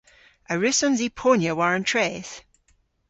[0.51, 2.33] A wrussons i ponya war an treth?